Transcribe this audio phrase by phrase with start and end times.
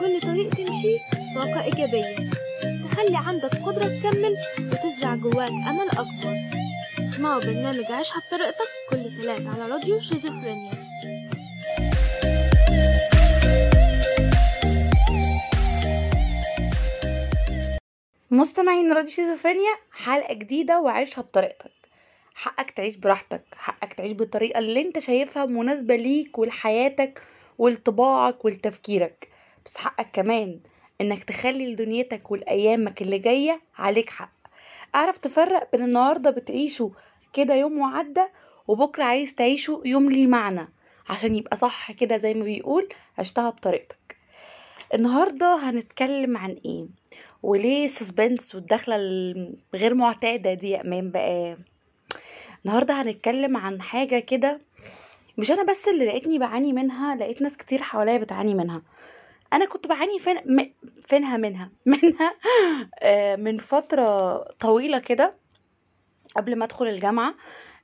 [0.00, 0.98] كل طريق تمشي
[1.34, 2.30] طاقة إيجابية.
[2.90, 6.36] تخلي عندك قدرة تكمل وتزرع جواك أمل أكبر.
[6.98, 10.72] اسمعوا برنامج عيشها بطريقتك كل تلات على راديو شيزوفرينيا.
[18.30, 21.70] مستمعين راديو شيزوفرينيا حلقة جديدة وعيشها بطريقتك
[22.34, 27.22] حقك تعيش براحتك حقك تعيش بالطريقة اللي انت شايفها مناسبة ليك ولحياتك
[27.58, 29.31] ولطباعك ولتفكيرك.
[29.64, 30.60] بس حقك كمان
[31.00, 34.32] إنك تخلي لدنيتك ولأيامك اللي جاية عليك حق.
[34.94, 36.92] أعرف تفرق بين النهاردة بتعيشه
[37.32, 38.24] كده يوم وعدى
[38.68, 40.68] وبكرة عايز تعيشه يوم ليه معنى.
[41.08, 42.88] عشان يبقى صح كده زي ما بيقول
[43.18, 44.16] عشتها بطريقتك.
[44.94, 46.86] النهاردة هنتكلم عن إيه؟
[47.42, 48.96] وليه سسبنس والدخلة
[49.74, 51.56] الغير معتادة دي يا أمان بقى؟
[52.64, 54.60] النهاردة هنتكلم عن حاجة كده
[55.38, 58.82] مش أنا بس اللي لقيتني بعاني منها لقيت ناس كتير حواليا بتعاني منها.
[59.52, 60.72] أنا كنت بعاني فين م...
[61.06, 61.70] فينها منها.
[61.86, 62.34] منها
[63.02, 65.34] آه، من فترة طويلة كده
[66.36, 67.34] قبل ما أدخل الجامعة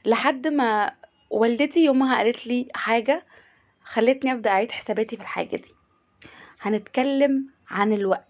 [0.04, 0.94] لحد ما
[1.30, 3.26] والدتي يومها قالت لي حاجة
[3.82, 5.74] خلتني أبدأ أعيد حساباتي في الحاجة دي.
[6.60, 8.28] هنتكلم عن الوقت.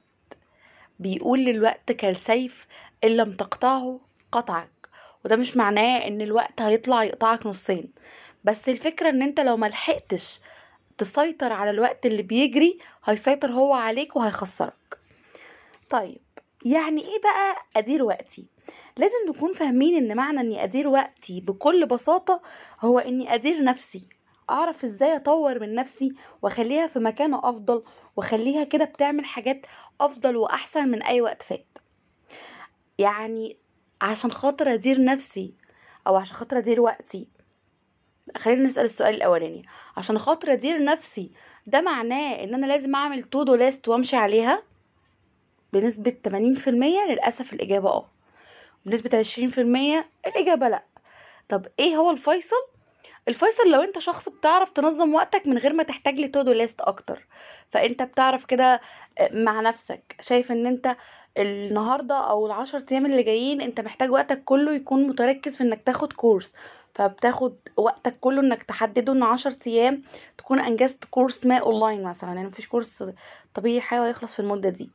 [0.98, 2.66] بيقول للوقت كالسيف
[3.04, 4.00] إن لم تقطعه
[4.32, 4.88] قطعك.
[5.24, 7.92] وده مش معناه إن الوقت هيطلع يقطعك نصين.
[8.44, 10.40] بس الفكرة إن أنت لو ملحقتش
[10.98, 14.98] تسيطر على الوقت اللي بيجري هيسيطر هو عليك وهيخسرك.
[15.90, 16.20] طيب
[16.64, 18.46] يعني إيه بقى أدير وقتي؟
[18.96, 22.42] لازم نكون فاهمين إن معنى إني أدير وقتي بكل بساطة
[22.80, 24.02] هو إني أدير نفسي.
[24.50, 27.82] أعرف إزاي أطور من نفسي وأخليها في مكان أفضل
[28.16, 29.66] وأخليها كده بتعمل حاجات
[30.00, 31.78] أفضل وأحسن من أي وقت فات.
[32.98, 33.56] يعني
[34.02, 35.54] عشان خاطر أدير نفسي
[36.06, 37.28] أو عشان خاطر أدير وقتي
[38.36, 39.64] خلينا نسأل السؤال الأولاني.
[39.96, 41.30] عشان خاطر أدير نفسي
[41.66, 44.62] ده معناه إن أنا لازم أعمل to-do list وأمشي عليها؟
[45.72, 46.68] بنسبة 80%
[47.10, 48.06] للأسف الإجابة آه.
[48.86, 50.84] بنسبة 20% الإجابة لأ.
[51.48, 52.56] طب إيه هو الفيصل؟
[53.28, 57.26] الفيصل لو انت شخص بتعرف تنظم وقتك من غير ما تحتاج ل to-do list أكتر.
[57.70, 58.80] فأنت بتعرف كده
[59.32, 60.16] مع نفسك.
[60.20, 60.96] شايف إن أنت
[61.38, 66.12] النهارده أو العشر أيام اللي جايين أنت محتاج وقتك كله يكون متركز في إنك تاخد
[66.12, 66.54] course
[66.94, 70.02] فبتاخد وقتك كله إنك تحدده إن عشر أيام
[70.38, 72.30] تكون أنجزت course ما اونلاين مثلا.
[72.34, 73.04] يعني مفيش course
[73.54, 74.90] طبيعي حيوي هيخلص في المدة دي.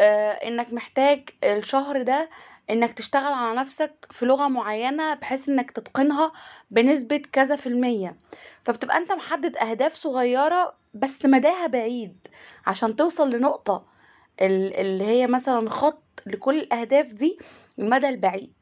[0.00, 2.30] آه إنك محتاج الشهر ده
[2.70, 6.32] إنك تشتغل على نفسك في لغة معينة بحيث إنك تتقنها
[6.70, 8.16] بنسبة كذا في المية.
[8.64, 12.16] فبتبقى أنت محدد أهداف صغيرة بس مداها بعيد
[12.66, 13.84] عشان توصل لنقطة
[14.40, 17.38] اللي هي مثلا خط لكل الأهداف دي
[17.78, 18.52] المدى البعيد.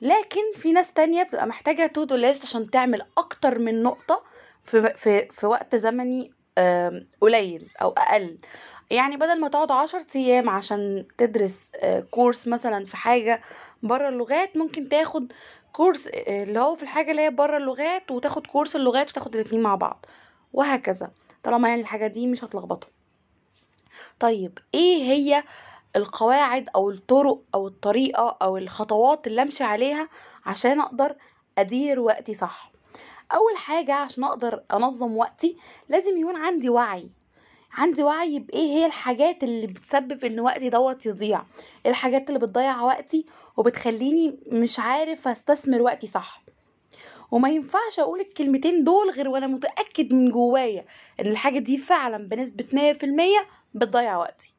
[0.00, 4.22] لكن في ناس تانية بتبقى محتاجة to-do list عشان تعمل أكتر من نقطة
[4.64, 6.32] في, في, في وقت زمني
[7.20, 8.38] قليل أو أقل.
[8.92, 11.70] يعني بدل ما تقعد عشر أيام عشان تدرس
[12.10, 13.42] كورس مثلا في حاجة
[13.82, 15.32] برا اللغات ممكن تاخد
[15.72, 19.74] كورس اللي هو في الحاجة اللي هي برا اللغات وتاخد كورس اللغات وتاخد الاتنين مع
[19.74, 20.06] بعض
[20.52, 21.10] وهكذا.
[21.42, 22.90] طالما يعني الحاجة دي مش هتلخبطهم
[24.20, 25.44] طيب إيه هي
[25.96, 30.08] القواعد أو الطرق أو الطريقة أو الخطوات اللي أمشي عليها
[30.46, 31.16] عشان أقدر
[31.58, 32.72] أدير وقتي صح؟
[33.34, 35.56] أول حاجة عشان أقدر أنظم وقتي
[35.88, 37.10] لازم يكون عندي وعي.
[37.72, 41.42] عندي وعي بإيه هي الحاجات اللي بتسبب إن وقتي دوت يضيع؟
[41.84, 46.42] إيه الحاجات اللي بتضيع وقتي وبتخليني مش عارف أستثمر وقتي صح.
[47.30, 50.84] وما ينفعش أقول الكلمتين دول غير وأنا متأكد من جوايا
[51.20, 54.54] إن الحاجة دي فعلا بنسبة 100% بتضيع وقتي.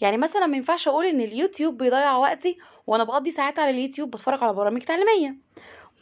[0.00, 4.42] يعني مثلا ما ينفعش أقول إن اليوتيوب بيضيع وقتي وأنا بقضي ساعات على اليوتيوب بتفرج
[4.44, 5.36] على برامج تعليمية.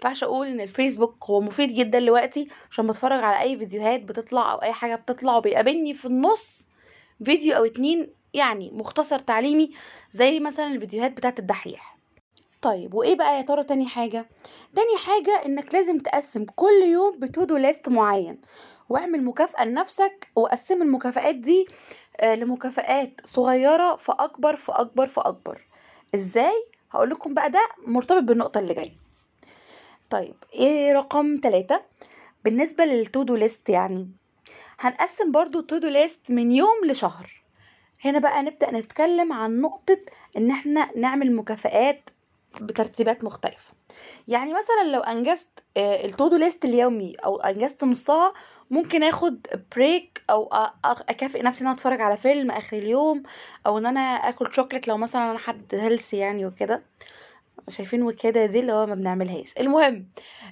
[0.04, 4.62] ينفعش أقول ان الفيسبوك هو مفيد جدا لوقتي عشان بتفرج على اي فيديوهات بتطلع أو
[4.62, 6.66] اي حاجة بتطلع وبيقابلني في النص
[7.24, 9.70] فيديو أو اتنين يعني مختصر تعليمي
[10.12, 11.96] زي مثلا الفيديوهات بتاعت الدحيح.
[12.62, 14.28] طيب وايه بقى يا ترى تاني حاجة؟
[14.76, 18.40] تاني حاجة انك لازم تقسم كل يوم بتودو ليست معين
[18.88, 21.66] واعمل مكافأة لنفسك وقسم المكافآت دي
[22.24, 25.66] لمكافآت صغيرة فاكبر فاكبر فاكبر
[26.14, 26.54] إزاي؟
[26.90, 29.03] هقول لكم بقى ده مرتبط بالنقطة اللي جاية.
[30.14, 31.80] طيب إيه رقم تلاتة؟
[32.44, 34.08] بالنسبة لل to-do list يعني
[34.78, 37.42] هنقسم برضو ال to-do list من يوم لشهر.
[38.04, 39.98] هنا بقى نبدأ نتكلم عن نقطة
[40.36, 42.10] إن إحنا نعمل مكافآت
[42.60, 43.72] بترتيبات مختلفة.
[44.28, 48.32] يعني مثلا لو أنجزت ال to-do list اليومي أو أنجزت نصها
[48.70, 49.46] ممكن آخد
[49.76, 50.48] break أو
[50.84, 53.22] أكافئ نفسي إن أنا أتفرج على فيلم آخر اليوم
[53.66, 56.82] أو إن أنا آكل شوكليت لو مثلا أنا حد healthy يعني وكده.
[57.68, 59.54] شايفين وكادة دي اللي هو ما بنعملهاش.
[59.60, 60.06] المهم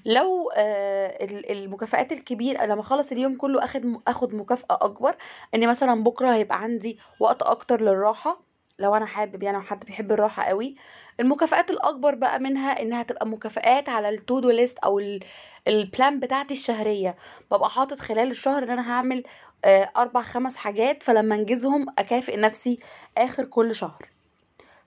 [0.07, 5.17] لو آه ال- المكافآت الكبيرة لما أخلص اليوم كله أخد أخد مكافأة أكبر
[5.55, 8.41] اني مثلا بكرة هيبقى عندي وقت أكتر للراحة
[8.79, 10.77] لو أنا حابب يعني حد بيحب الراحة قوي.
[11.21, 15.21] المكافآت الأكبر بقى منها إنها تبقى مكافآت على ال to-do list أو ال-
[15.69, 17.17] ال plan بتاعتي الشهرية.
[17.51, 19.23] ببقى حاطط خلال الشهر إن أنا هعمل
[19.65, 22.79] آه أربع خمس حاجات فلما أنجزهم أكافئ نفسي
[23.19, 24.09] آخر كل شهر.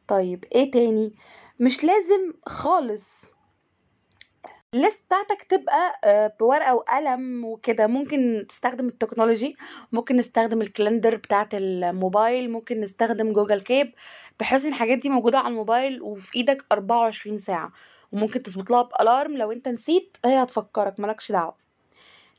[0.07, 1.13] طيب إيه تاني؟
[1.59, 3.25] مش لازم خالص.
[4.73, 7.87] ال list بتاعتك تبقى آه، بورقة وقلم وكده.
[7.87, 9.55] ممكن تستخدم ال technology
[9.91, 13.93] ممكن نستخدم ال calendar بتاعت الموبايل ممكن نستخدم Google Keep
[14.39, 17.71] بحيث إن الحاجات دي موجودة على الموبايل وفي إيدك 24 ساعة.
[18.11, 19.37] وممكن تظبط لها ب alarm.
[19.37, 21.55] لو أنت نسيت هي هتفكرك مالكش دعوة.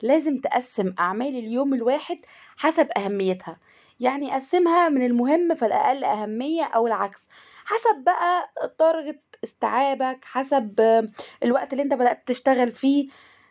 [0.02, 2.18] لازم تقسم أعمال اليوم الواحد
[2.56, 3.58] حسب أهميتها.
[4.00, 7.28] يعني قسمها من المهم فالأقل أهمية أو العكس.
[7.66, 10.80] حسب بقى درجة استيعابك حسب
[11.42, 13.08] الوقت اللي انت بدأت تشتغل فيه.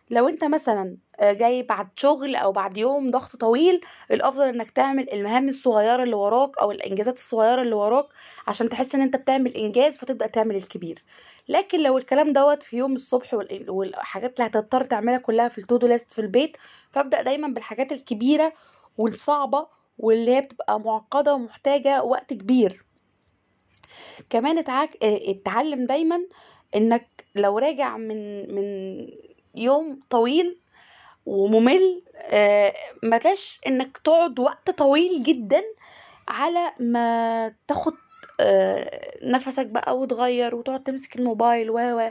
[0.10, 3.82] لو انت مثلا آه، جاي بعد شغل أو بعد يوم ضغط طويل
[4.12, 8.06] الأفضل إنك تعمل المهام الصغيرة اللي وراك أو الإنجازات الصغيرة اللي وراك
[8.48, 11.04] عشان تحس إن أنت بتعمل إنجاز فتبدأ تعمل الكبير.
[11.50, 15.88] لكن لو الكلام دوت في يوم الصبح وال- والحاجات اللي هتضطر تعملها كلها في التودو
[15.88, 16.58] ليست في البيت
[16.92, 18.54] فابدأ دايما بالحاجات الكبيرة
[18.98, 22.85] والصعبة واللي هي بتبقى معقدة ومحتاجة وقت كبير.
[24.30, 25.04] كمان اتعاك...
[25.04, 26.22] آه، اتعلم دايما
[26.76, 28.98] إنك لو راجع من من
[29.56, 30.58] يوم طويل
[31.26, 35.64] وممل آه، ما تلاش إنك تقعد وقت طويل جدا
[36.28, 37.94] على ما تاخد
[39.24, 42.10] نفسك بقى وتغير وتقعد تمسك الموبايل و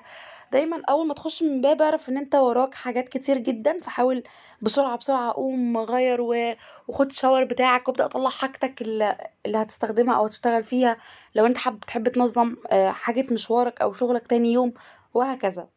[0.52, 4.22] دايما أول ما تخش من باب اعرف إن أنت وراك حاجات كتير جدا فحاول
[4.62, 6.20] بسرعة بسرعة قوم غير
[6.88, 9.16] وخد شاور بتاعك وابدأ طلع حاجتك اللي
[9.46, 10.96] اللي هتستخدمها أو هتشتغل فيها.
[11.34, 14.74] لو أنت حابب تحب تنظم آه، حاجة مشوارك أو شغلك تاني يوم
[15.14, 15.68] وهكذا.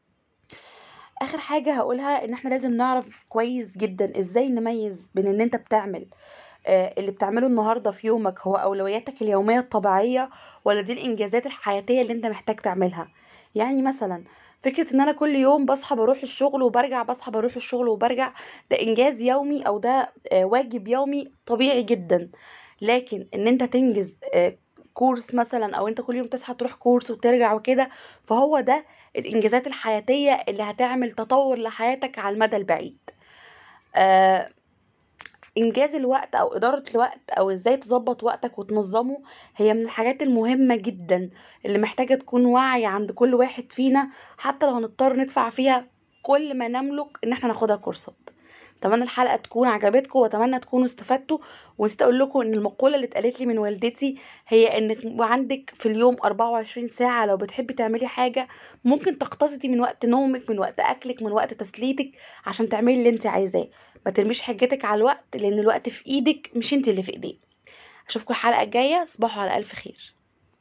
[1.21, 6.01] آخر حاجة هقولها إن إحنا لازم نعرف كويس جدا إزاي نميز بين إن أنت بتعمل
[6.01, 6.07] آه،
[6.67, 10.29] اللي بتعمله النهارده في يومك هو أولوياتك اليومية الطبيعية
[10.65, 13.07] ولا دي الإنجازات الحياتية اللي أنت محتاج تعملها؟
[13.55, 14.23] يعني مثلا
[14.61, 18.33] فكرة إن أنا كل يوم بصحى بروح الشغل وبرجع بصحى بروح الشغل وبرجع
[18.71, 22.29] ده إنجاز يومي أو ده آه، واجب يومي طبيعي جدا.
[22.81, 24.57] لكن إن أنت تنجز آه،
[24.93, 27.89] كورس مثلا أو أنت كل يوم تصحى تروح كورس وترجع وكده
[28.23, 28.85] فهو ده
[29.15, 32.97] الإنجازات الحياتية اللي هتعمل تطور لحياتك على المدى البعيد.
[33.95, 34.49] آه،
[35.57, 39.18] إنجاز الوقت أو إدارة الوقت أو إزاي تظبط وقتك وتنظمه
[39.56, 41.30] هي من الحاجات المهمة جدا
[41.65, 45.88] اللي محتاجة تكون وعي عند كل واحد فينا حتى لو هنضطر ندفع فيها
[46.21, 48.30] كل ما نملك إن إحنا ناخدها كورسات.
[48.80, 51.38] أتمنى الحلقة تكون عجبتكم وأتمنى تكونوا استفدتوا
[51.77, 54.18] ونسيت أقول لكم إن المقولة اللي اتقالت لي من والدتي
[54.48, 58.48] هي انك عندك في اليوم 24 ساعة لو بتحبي تعملي حاجة
[58.86, 62.12] ممكن تقتصدي من وقت نومك من وقت أكلك من وقت تسليتك
[62.45, 63.68] عشان تعملي اللي انت عايزاه.
[64.07, 67.36] ما ترميش حجتك على الوقت لأن الوقت في إيدك مش أنت اللي في ايديه
[68.09, 70.13] أشوفكم الحلقة الجاية صباحوا على ألف خير.